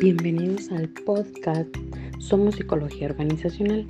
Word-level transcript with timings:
Bienvenidos 0.00 0.70
al 0.72 0.90
podcast 1.06 1.74
Somos 2.18 2.56
Psicología 2.56 3.08
Organizacional. 3.08 3.86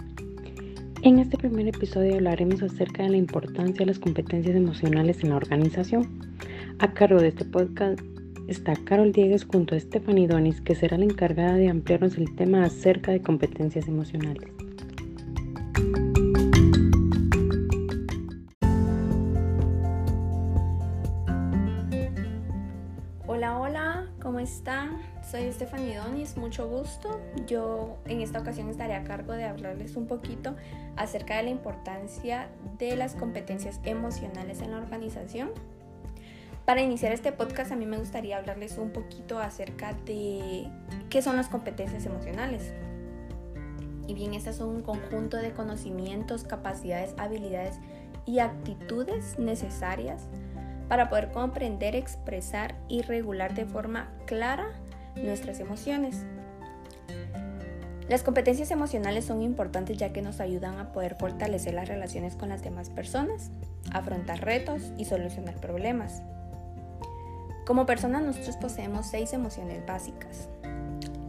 En 1.02 1.18
este 1.18 1.36
primer 1.36 1.66
episodio 1.66 2.14
hablaremos 2.14 2.62
acerca 2.62 3.02
de 3.02 3.10
la 3.10 3.16
importancia 3.16 3.80
de 3.80 3.86
las 3.86 3.98
competencias 3.98 4.54
emocionales 4.54 5.24
en 5.24 5.30
la 5.30 5.36
organización. 5.36 6.30
A 6.78 6.92
cargo 6.92 7.20
de 7.20 7.28
este 7.28 7.44
podcast 7.44 8.00
está 8.46 8.76
Carol 8.84 9.10
Diegues 9.10 9.44
junto 9.44 9.74
a 9.74 9.80
Stephanie 9.80 10.28
Donis, 10.28 10.60
que 10.60 10.76
será 10.76 10.96
la 10.96 11.06
encargada 11.06 11.54
de 11.54 11.68
ampliarnos 11.68 12.16
el 12.18 12.32
tema 12.36 12.62
acerca 12.62 13.10
de 13.10 13.20
competencias 13.20 13.88
emocionales. 13.88 14.59
Están? 24.40 24.98
Soy 25.30 25.52
Stephanie 25.52 25.96
Donis, 25.96 26.36
mucho 26.36 26.66
gusto. 26.66 27.20
Yo 27.46 27.98
en 28.06 28.20
esta 28.20 28.40
ocasión 28.40 28.68
estaré 28.68 28.94
a 28.94 29.04
cargo 29.04 29.32
de 29.32 29.44
hablarles 29.44 29.96
un 29.96 30.06
poquito 30.06 30.56
acerca 30.96 31.36
de 31.36 31.44
la 31.44 31.50
importancia 31.50 32.48
de 32.78 32.96
las 32.96 33.14
competencias 33.14 33.80
emocionales 33.84 34.62
en 34.62 34.72
la 34.72 34.78
organización. 34.78 35.50
Para 36.64 36.82
iniciar 36.82 37.12
este 37.12 37.32
podcast 37.32 37.72
a 37.72 37.76
mí 37.76 37.84
me 37.84 37.98
gustaría 37.98 38.38
hablarles 38.38 38.78
un 38.78 38.90
poquito 38.90 39.38
acerca 39.38 39.92
de 40.06 40.66
qué 41.10 41.22
son 41.22 41.36
las 41.36 41.48
competencias 41.48 42.06
emocionales. 42.06 42.72
Y 44.06 44.14
bien, 44.14 44.34
estas 44.34 44.56
son 44.56 44.70
un 44.70 44.82
conjunto 44.82 45.36
de 45.36 45.52
conocimientos, 45.52 46.44
capacidades, 46.44 47.14
habilidades 47.16 47.78
y 48.26 48.40
actitudes 48.40 49.38
necesarias 49.38 50.26
para 50.90 51.08
poder 51.08 51.30
comprender, 51.30 51.94
expresar 51.94 52.74
y 52.88 53.02
regular 53.02 53.54
de 53.54 53.64
forma 53.64 54.08
clara 54.26 54.66
nuestras 55.14 55.60
emociones. 55.60 56.26
Las 58.08 58.24
competencias 58.24 58.72
emocionales 58.72 59.24
son 59.24 59.40
importantes 59.40 59.96
ya 59.98 60.12
que 60.12 60.20
nos 60.20 60.40
ayudan 60.40 60.80
a 60.80 60.90
poder 60.90 61.14
fortalecer 61.14 61.74
las 61.74 61.86
relaciones 61.86 62.34
con 62.34 62.48
las 62.48 62.64
demás 62.64 62.90
personas, 62.90 63.52
afrontar 63.92 64.40
retos 64.40 64.92
y 64.98 65.04
solucionar 65.04 65.54
problemas. 65.60 66.22
Como 67.66 67.86
personas 67.86 68.24
nosotros 68.24 68.56
poseemos 68.56 69.06
seis 69.06 69.32
emociones 69.32 69.86
básicas. 69.86 70.48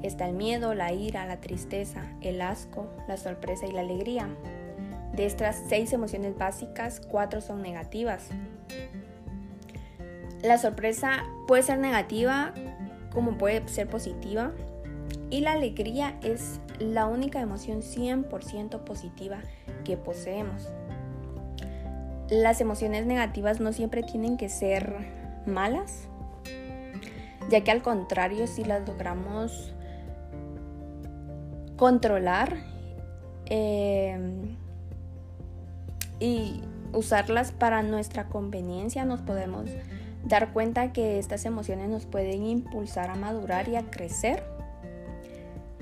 Está 0.02 0.28
el 0.28 0.34
miedo, 0.34 0.74
la 0.74 0.92
ira, 0.92 1.28
la 1.28 1.40
tristeza, 1.40 2.02
el 2.22 2.42
asco, 2.42 2.88
la 3.08 3.18
sorpresa 3.18 3.68
y 3.68 3.74
la 3.74 3.82
alegría. 3.82 4.28
De 5.14 5.28
estas 5.28 5.62
seis 5.70 5.94
emociones 5.94 6.36
básicas, 6.36 7.00
cuatro 7.00 7.42
son 7.42 7.62
negativas. 7.62 8.30
La 10.44 10.58
sorpresa 10.58 11.24
puede 11.48 11.64
ser 11.64 11.78
negativa 11.78 12.54
como 13.12 13.38
puede 13.38 13.68
ser 13.68 13.88
positiva. 13.88 14.52
Y 15.30 15.42
la 15.42 15.54
alegría 15.54 16.18
es 16.24 16.60
la 16.80 17.06
única 17.06 17.40
emoción 17.40 17.82
100% 17.82 18.80
positiva 18.80 19.40
que 19.86 19.98
poseemos. 19.98 20.68
Las 22.30 22.62
emociones 22.62 23.06
negativas 23.06 23.60
no 23.60 23.74
siempre 23.74 24.04
tienen 24.04 24.38
que 24.38 24.50
ser 24.50 24.96
malas, 25.46 26.08
ya 27.50 27.62
que 27.64 27.72
al 27.72 27.82
contrario, 27.82 28.48
si 28.48 28.64
las 28.64 28.88
logramos 28.88 29.74
controlar 31.76 32.56
eh, 33.48 34.18
y 36.20 36.62
usarlas 36.94 37.52
para 37.52 37.84
nuestra 37.84 38.30
conveniencia, 38.30 39.04
nos 39.04 39.22
podemos 39.22 39.66
dar 40.24 40.54
cuenta 40.54 40.94
que 40.94 41.20
estas 41.20 41.46
emociones 41.46 41.90
nos 41.90 42.06
pueden 42.06 42.46
impulsar 42.46 43.10
a 43.10 43.16
madurar 43.16 43.68
y 43.70 43.76
a 43.76 43.90
crecer, 43.90 44.44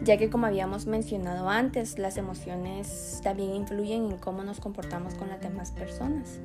ya 0.04 0.18
que 0.18 0.30
como 0.30 0.46
habíamos 0.46 0.86
mencionado 0.86 1.50
antes, 1.50 2.00
las 2.00 2.18
emociones 2.18 3.20
también 3.24 3.54
influyen 3.56 4.12
en 4.12 4.18
cómo 4.18 4.44
nos 4.44 4.60
comportamos 4.60 5.14
con 5.16 5.30
las 5.30 5.42
demás 5.42 5.72
personas. 5.72 6.40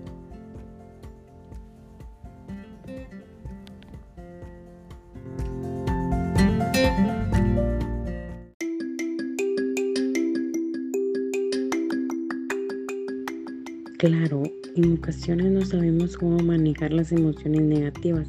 Claro, 14.04 14.42
en 14.76 14.94
ocasiones 14.94 15.52
no 15.52 15.64
sabemos 15.64 16.16
cómo 16.16 16.38
manejar 16.38 16.92
las 16.92 17.12
emociones 17.12 17.62
negativas, 17.62 18.28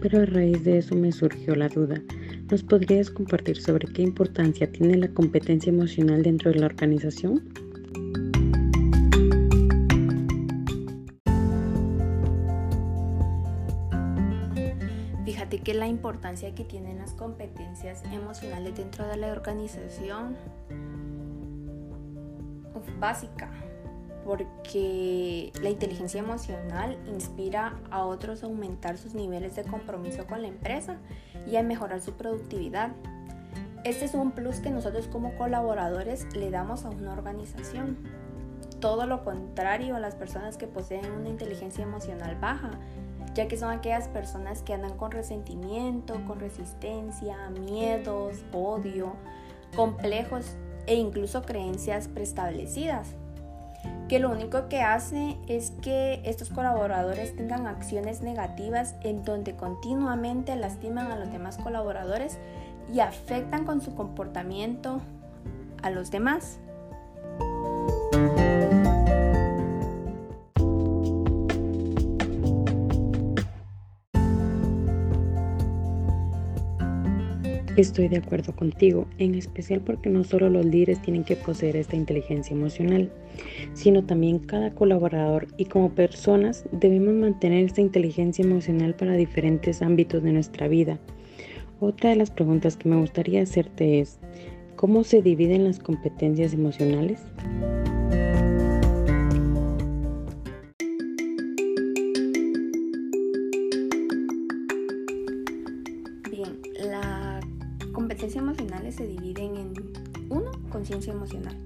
pero 0.00 0.22
a 0.22 0.26
raíz 0.26 0.64
de 0.64 0.78
eso 0.78 0.96
me 0.96 1.12
surgió 1.12 1.54
la 1.54 1.68
duda. 1.68 2.02
¿Nos 2.50 2.62
podrías 2.64 3.10
compartir 3.10 3.60
sobre 3.60 3.86
qué 3.92 4.02
importancia 4.02 4.70
tiene 4.70 4.96
la 4.96 5.08
competencia 5.08 5.70
emocional 5.70 6.22
dentro 6.22 6.50
de 6.50 6.58
la 6.58 6.66
organización? 6.66 7.48
Fíjate 15.24 15.60
que 15.60 15.74
la 15.74 15.86
importancia 15.86 16.54
que 16.54 16.64
tienen 16.64 16.98
las 16.98 17.12
competencias 17.12 18.02
emocionales 18.12 18.76
dentro 18.76 19.06
de 19.06 19.16
la 19.16 19.30
organización 19.30 20.36
es 22.74 23.00
básica 23.00 23.50
porque 24.28 25.54
la 25.62 25.70
inteligencia 25.70 26.20
emocional 26.20 26.98
inspira 27.06 27.80
a 27.90 28.04
otros 28.04 28.42
a 28.42 28.46
aumentar 28.46 28.98
sus 28.98 29.14
niveles 29.14 29.56
de 29.56 29.64
compromiso 29.64 30.26
con 30.26 30.42
la 30.42 30.48
empresa 30.48 30.98
y 31.46 31.56
a 31.56 31.62
mejorar 31.62 32.02
su 32.02 32.12
productividad. 32.12 32.90
Este 33.84 34.04
es 34.04 34.12
un 34.12 34.32
plus 34.32 34.60
que 34.60 34.68
nosotros 34.68 35.08
como 35.08 35.34
colaboradores 35.38 36.26
le 36.36 36.50
damos 36.50 36.84
a 36.84 36.90
una 36.90 37.14
organización. 37.14 37.96
Todo 38.80 39.06
lo 39.06 39.24
contrario 39.24 39.96
a 39.96 40.00
las 40.00 40.14
personas 40.14 40.58
que 40.58 40.66
poseen 40.66 41.10
una 41.10 41.30
inteligencia 41.30 41.82
emocional 41.82 42.36
baja, 42.38 42.72
ya 43.32 43.48
que 43.48 43.56
son 43.56 43.70
aquellas 43.70 44.08
personas 44.08 44.60
que 44.60 44.74
andan 44.74 44.98
con 44.98 45.10
resentimiento, 45.10 46.22
con 46.26 46.38
resistencia, 46.38 47.48
miedos, 47.48 48.44
odio, 48.52 49.14
complejos 49.74 50.58
e 50.86 50.96
incluso 50.96 51.40
creencias 51.40 52.08
preestablecidas 52.08 53.14
que 54.08 54.18
lo 54.18 54.30
único 54.30 54.68
que 54.68 54.80
hace 54.80 55.36
es 55.48 55.70
que 55.82 56.22
estos 56.24 56.48
colaboradores 56.48 57.36
tengan 57.36 57.66
acciones 57.66 58.22
negativas 58.22 58.94
en 59.02 59.22
donde 59.22 59.54
continuamente 59.54 60.56
lastiman 60.56 61.12
a 61.12 61.16
los 61.16 61.30
demás 61.30 61.58
colaboradores 61.58 62.38
y 62.92 63.00
afectan 63.00 63.64
con 63.64 63.82
su 63.82 63.94
comportamiento 63.94 65.00
a 65.82 65.90
los 65.90 66.10
demás. 66.10 66.58
Estoy 77.78 78.08
de 78.08 78.16
acuerdo 78.16 78.56
contigo, 78.56 79.06
en 79.18 79.36
especial 79.36 79.80
porque 79.80 80.10
no 80.10 80.24
solo 80.24 80.50
los 80.50 80.66
líderes 80.66 81.00
tienen 81.00 81.22
que 81.22 81.36
poseer 81.36 81.76
esta 81.76 81.94
inteligencia 81.94 82.52
emocional, 82.52 83.08
sino 83.72 84.04
también 84.04 84.40
cada 84.40 84.72
colaborador 84.72 85.46
y 85.58 85.66
como 85.66 85.92
personas 85.92 86.64
debemos 86.72 87.14
mantener 87.14 87.64
esta 87.64 87.80
inteligencia 87.80 88.44
emocional 88.44 88.96
para 88.96 89.12
diferentes 89.12 89.80
ámbitos 89.80 90.24
de 90.24 90.32
nuestra 90.32 90.66
vida. 90.66 90.98
Otra 91.78 92.10
de 92.10 92.16
las 92.16 92.32
preguntas 92.32 92.76
que 92.76 92.88
me 92.88 92.96
gustaría 92.96 93.42
hacerte 93.42 94.00
es, 94.00 94.18
¿cómo 94.74 95.04
se 95.04 95.22
dividen 95.22 95.62
las 95.62 95.78
competencias 95.78 96.54
emocionales? 96.54 97.20
Competencias 108.18 108.42
emocionales 108.42 108.96
se 108.96 109.06
dividen 109.06 109.56
en 109.56 109.74
1. 110.28 110.50
Conciencia 110.70 111.12
emocional, 111.12 111.56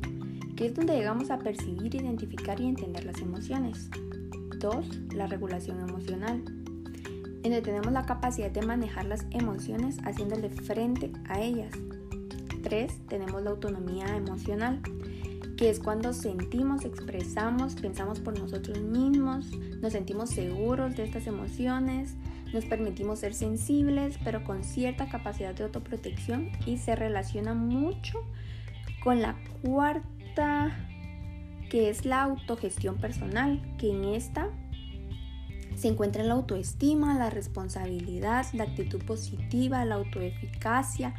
que 0.54 0.66
es 0.66 0.74
donde 0.74 0.94
llegamos 0.94 1.30
a 1.30 1.38
percibir, 1.38 1.94
identificar 1.94 2.60
y 2.60 2.66
entender 2.68 3.06
las 3.06 3.22
emociones. 3.22 3.88
2. 4.58 5.14
La 5.14 5.26
regulación 5.28 5.80
emocional, 5.80 6.44
en 6.44 7.42
donde 7.42 7.62
tenemos 7.62 7.90
la 7.90 8.04
capacidad 8.04 8.50
de 8.50 8.60
manejar 8.66 9.06
las 9.06 9.24
emociones 9.30 9.96
haciéndole 10.04 10.50
frente 10.50 11.10
a 11.26 11.40
ellas. 11.40 11.72
3. 12.62 13.00
Tenemos 13.08 13.42
la 13.42 13.48
autonomía 13.48 14.14
emocional, 14.14 14.82
que 15.56 15.70
es 15.70 15.80
cuando 15.80 16.12
sentimos, 16.12 16.84
expresamos, 16.84 17.76
pensamos 17.76 18.20
por 18.20 18.38
nosotros 18.38 18.78
mismos, 18.78 19.50
nos 19.80 19.94
sentimos 19.94 20.28
seguros 20.28 20.96
de 20.96 21.04
estas 21.04 21.26
emociones, 21.26 22.14
nos 22.52 22.64
permitimos 22.64 23.20
ser 23.20 23.34
sensibles, 23.34 24.18
pero 24.24 24.44
con 24.44 24.64
cierta 24.64 25.08
capacidad 25.08 25.54
de 25.54 25.64
autoprotección 25.64 26.50
y 26.66 26.78
se 26.78 26.94
relaciona 26.96 27.54
mucho 27.54 28.18
con 29.02 29.22
la 29.22 29.36
cuarta 29.62 30.76
que 31.70 31.88
es 31.88 32.04
la 32.04 32.22
autogestión 32.22 32.98
personal, 32.98 33.62
que 33.78 33.90
en 33.90 34.04
esta 34.04 34.50
se 35.74 35.88
encuentra 35.88 36.22
la 36.22 36.34
autoestima, 36.34 37.18
la 37.18 37.30
responsabilidad, 37.30 38.46
la 38.52 38.64
actitud 38.64 39.02
positiva, 39.04 39.84
la 39.84 39.94
autoeficacia 39.94 41.14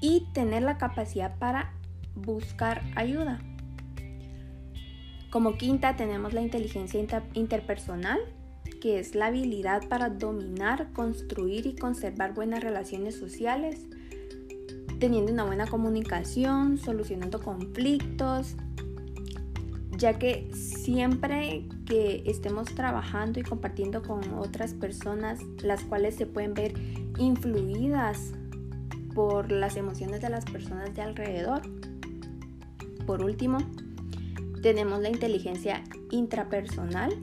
y 0.00 0.26
tener 0.32 0.62
la 0.62 0.76
capacidad 0.76 1.38
para 1.38 1.72
buscar 2.16 2.82
ayuda. 2.96 3.40
Como 5.30 5.56
quinta 5.56 5.94
tenemos 5.94 6.32
la 6.32 6.40
inteligencia 6.40 7.00
interpersonal, 7.34 8.18
que 8.80 8.98
es 8.98 9.14
la 9.14 9.26
habilidad 9.26 9.88
para 9.88 10.08
dominar, 10.08 10.92
construir 10.92 11.66
y 11.66 11.74
conservar 11.74 12.34
buenas 12.34 12.62
relaciones 12.62 13.14
sociales, 13.14 13.86
teniendo 14.98 15.32
una 15.32 15.44
buena 15.44 15.66
comunicación, 15.66 16.78
solucionando 16.78 17.40
conflictos, 17.40 18.56
ya 19.96 20.18
que 20.18 20.50
siempre 20.54 21.66
que 21.84 22.22
estemos 22.24 22.74
trabajando 22.74 23.38
y 23.38 23.42
compartiendo 23.42 24.02
con 24.02 24.22
otras 24.34 24.72
personas, 24.72 25.40
las 25.62 25.82
cuales 25.84 26.14
se 26.14 26.26
pueden 26.26 26.54
ver 26.54 26.72
influidas 27.18 28.32
por 29.14 29.52
las 29.52 29.76
emociones 29.76 30.22
de 30.22 30.30
las 30.30 30.44
personas 30.46 30.94
de 30.94 31.02
alrededor. 31.02 31.60
Por 33.06 33.22
último, 33.22 33.58
tenemos 34.62 35.00
la 35.00 35.10
inteligencia 35.10 35.82
intrapersonal, 36.10 37.14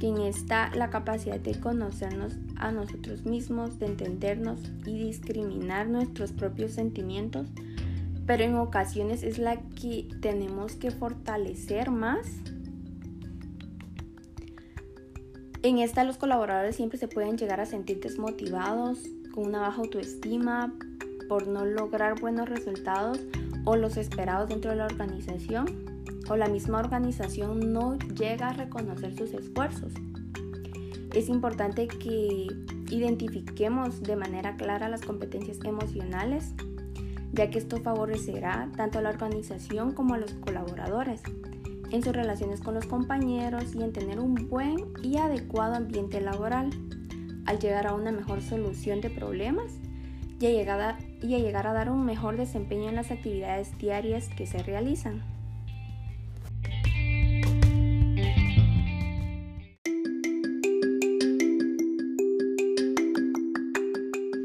quien 0.00 0.20
está 0.22 0.74
la 0.74 0.90
capacidad 0.90 1.38
de 1.38 1.60
conocernos 1.60 2.32
a 2.56 2.72
nosotros 2.72 3.24
mismos, 3.24 3.78
de 3.78 3.86
entendernos 3.86 4.58
y 4.84 4.98
discriminar 4.98 5.88
nuestros 5.88 6.32
propios 6.32 6.72
sentimientos 6.72 7.46
pero 8.30 8.44
en 8.44 8.54
ocasiones 8.54 9.24
es 9.24 9.38
la 9.38 9.60
que 9.60 10.06
tenemos 10.20 10.76
que 10.76 10.92
fortalecer 10.92 11.90
más. 11.90 12.28
En 15.64 15.78
esta 15.78 16.04
los 16.04 16.16
colaboradores 16.16 16.76
siempre 16.76 16.96
se 16.96 17.08
pueden 17.08 17.36
llegar 17.36 17.58
a 17.58 17.66
sentir 17.66 17.98
desmotivados, 17.98 19.00
con 19.34 19.46
una 19.46 19.62
baja 19.62 19.80
autoestima, 19.82 20.72
por 21.28 21.48
no 21.48 21.64
lograr 21.64 22.20
buenos 22.20 22.48
resultados 22.48 23.18
o 23.64 23.74
los 23.74 23.96
esperados 23.96 24.48
dentro 24.48 24.70
de 24.70 24.76
la 24.76 24.86
organización, 24.86 25.66
o 26.30 26.36
la 26.36 26.48
misma 26.48 26.78
organización 26.78 27.72
no 27.72 27.98
llega 27.98 28.48
a 28.48 28.52
reconocer 28.54 29.14
sus 29.14 29.34
esfuerzos. 29.34 29.92
Es 31.14 31.28
importante 31.28 31.86
que 31.88 32.46
identifiquemos 32.88 34.02
de 34.02 34.16
manera 34.16 34.56
clara 34.56 34.88
las 34.88 35.02
competencias 35.02 35.58
emocionales 35.64 36.54
ya 37.32 37.50
que 37.50 37.58
esto 37.58 37.80
favorecerá 37.80 38.68
tanto 38.76 38.98
a 38.98 39.02
la 39.02 39.10
organización 39.10 39.92
como 39.92 40.14
a 40.14 40.18
los 40.18 40.32
colaboradores 40.34 41.22
en 41.90 42.02
sus 42.02 42.14
relaciones 42.14 42.60
con 42.60 42.74
los 42.74 42.86
compañeros 42.86 43.74
y 43.74 43.82
en 43.82 43.92
tener 43.92 44.20
un 44.20 44.48
buen 44.48 44.92
y 45.02 45.16
adecuado 45.16 45.74
ambiente 45.74 46.20
laboral, 46.20 46.70
al 47.46 47.58
llegar 47.58 47.86
a 47.86 47.94
una 47.94 48.12
mejor 48.12 48.42
solución 48.42 49.00
de 49.00 49.10
problemas 49.10 49.72
y 50.38 50.46
a 50.46 50.50
llegar 50.50 50.80
a, 50.80 50.98
y 51.20 51.34
a, 51.34 51.38
llegar 51.38 51.66
a 51.66 51.72
dar 51.72 51.90
un 51.90 52.04
mejor 52.04 52.36
desempeño 52.36 52.88
en 52.88 52.96
las 52.96 53.10
actividades 53.10 53.76
diarias 53.78 54.28
que 54.28 54.46
se 54.46 54.62
realizan. 54.62 55.22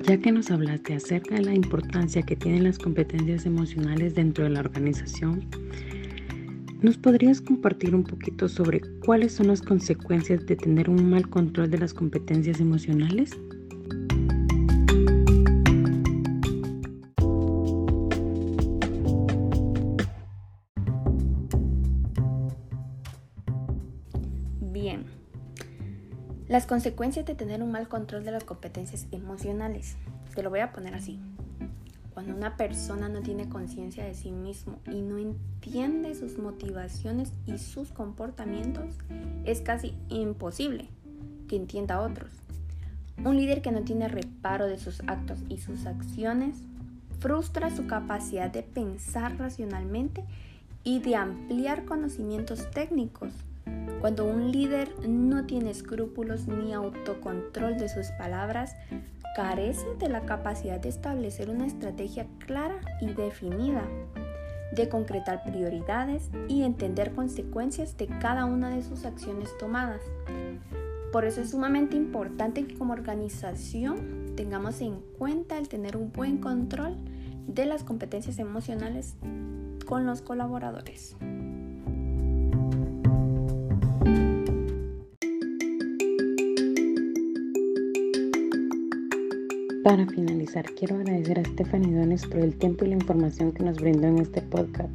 Ya 0.08 0.20
que 0.20 0.32
nos 0.32 0.52
hablaste 0.52 0.94
acerca 0.94 1.34
de 1.34 1.42
la 1.42 1.56
importancia 1.56 2.22
que 2.22 2.36
tienen 2.36 2.64
las 2.64 2.78
competencias 2.78 3.48
emocionales 3.48 4.14
dentro 4.14 4.44
de 4.44 4.52
la 4.52 4.60
organización, 4.60 5.50
¿nos 6.84 6.96
podrías 6.96 7.42
compartir 7.42 7.96
un 7.96 8.04
poquito 8.04 8.48
sobre 8.48 8.82
cuáles 9.04 9.34
son 9.34 9.48
las 9.48 9.64
consecuencias 9.64 10.46
de 10.46 10.58
tener 10.58 10.92
un 10.92 11.10
mal 11.10 11.28
control 11.28 11.72
de 11.72 11.80
las 11.80 11.96
competencias 11.96 12.60
emocionales? 12.60 13.32
Las 26.56 26.68
consecuencias 26.68 27.26
de 27.26 27.36
tener 27.36 27.62
un 27.62 27.74
mal 27.74 27.90
control 27.90 28.24
de 28.24 28.32
las 28.32 28.46
competencias 28.46 29.08
emocionales. 29.12 29.98
Te 30.34 30.42
lo 30.42 30.50
voy 30.50 30.62
a 30.62 30.72
poner 30.72 30.96
así. 30.96 31.20
Cuando 32.14 32.34
una 32.34 32.56
persona 32.56 33.10
no 33.10 33.20
tiene 33.20 33.50
conciencia 33.50 34.06
de 34.06 34.14
sí 34.14 34.32
mismo 34.32 34.80
y 34.90 35.02
no 35.02 35.18
entiende 35.18 36.16
sus 36.16 36.38
motivaciones 36.38 37.34
y 37.46 37.58
sus 37.58 37.92
comportamientos, 37.92 38.86
es 39.44 39.60
casi 39.60 39.96
imposible 40.08 40.88
que 41.50 41.58
entienda 41.58 41.96
a 41.96 42.02
otros. 42.04 42.32
Un 43.22 43.36
líder 43.36 43.62
que 43.62 43.74
no 43.74 43.82
tiene 43.82 44.08
reparo 44.08 44.66
de 44.66 44.78
sus 44.78 45.02
actos 45.08 45.40
y 45.50 45.58
sus 45.58 45.86
acciones 45.86 46.56
frustra 47.20 47.70
su 47.70 47.86
capacidad 47.86 48.50
de 48.50 48.64
pensar 48.64 49.38
racionalmente 49.38 50.24
y 50.86 51.00
de 51.00 51.18
ampliar 51.18 51.84
conocimientos 51.84 52.72
técnicos 52.72 53.34
cuando 54.02 54.26
un 54.26 54.52
líder 54.52 54.90
no 55.08 55.46
tiene 55.46 55.72
escrúpulos 55.72 56.48
ni 56.48 56.74
autocontrol 56.74 57.78
de 57.78 57.90
sus 57.90 58.08
palabras, 58.20 58.76
carece 59.36 59.86
de 60.00 60.10
la 60.10 60.22
capacidad 60.22 60.80
de 60.80 60.90
establecer 60.90 61.50
una 61.50 61.66
estrategia 61.66 62.28
clara 62.46 62.80
y 63.02 63.08
definida, 63.08 63.84
de 64.74 64.90
concretar 64.90 65.44
prioridades 65.44 66.30
y 66.48 66.64
entender 66.64 67.14
consecuencias 67.14 67.98
de 67.98 68.08
cada 68.08 68.46
una 68.46 68.70
de 68.70 68.84
sus 68.84 69.06
acciones 69.06 69.50
tomadas. 69.58 70.02
Por 71.12 71.26
eso 71.26 71.42
es 71.42 71.52
sumamente 71.52 71.96
importante 71.96 72.68
que 72.68 72.78
como 72.78 72.94
organización 72.94 74.36
tengamos 74.36 74.82
en 74.82 75.00
cuenta 75.18 75.58
el 75.58 75.68
tener 75.68 75.98
un 75.98 76.12
buen 76.12 76.38
control 76.38 76.96
de 77.48 77.66
las 77.66 77.84
competencias 77.84 78.38
emocionales 78.38 79.16
con 79.86 80.06
los 80.06 80.22
colaboradores. 80.22 81.16
Para 89.86 90.08
finalizar, 90.08 90.66
quiero 90.74 90.96
agradecer 90.96 91.38
a 91.38 91.46
Stephanie 91.46 91.94
Dones 91.94 92.26
por 92.26 92.40
el 92.40 92.56
tiempo 92.56 92.86
y 92.86 92.88
la 92.88 92.96
información 92.96 93.52
que 93.52 93.62
nos 93.62 93.80
brindó 93.80 94.08
en 94.08 94.18
este 94.18 94.42
podcast. 94.42 94.90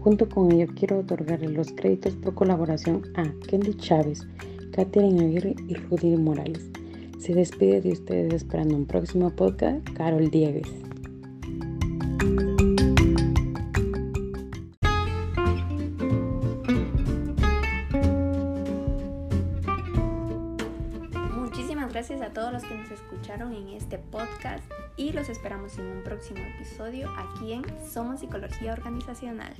Junto 0.00 0.26
con 0.30 0.50
ello, 0.50 0.66
quiero 0.74 1.00
otorgarle 1.00 1.50
los 1.50 1.70
créditos 1.72 2.14
por 2.16 2.32
colaboración 2.32 3.02
a 3.16 3.24
Kendi 3.46 3.74
Chávez, 3.74 4.26
Catherine 4.72 5.22
Aguirre 5.22 5.54
y 5.68 5.74
Rudy 5.74 6.16
Morales. 6.16 6.70
Se 7.18 7.34
despide 7.34 7.82
de 7.82 7.92
ustedes 7.92 8.32
esperando 8.32 8.74
un 8.74 8.86
próximo 8.86 9.28
podcast, 9.28 9.86
Carol 9.90 10.30
Diegues. 10.30 10.70
en 23.42 23.70
este 23.70 23.98
podcast 23.98 24.62
y 24.96 25.10
los 25.10 25.28
esperamos 25.28 25.76
en 25.78 25.86
un 25.86 26.04
próximo 26.04 26.38
episodio 26.38 27.10
aquí 27.18 27.52
en 27.52 27.64
Somos 27.84 28.20
Psicología 28.20 28.72
Organizacional. 28.74 29.54